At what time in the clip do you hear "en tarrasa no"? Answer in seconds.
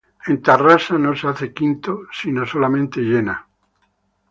0.25-1.15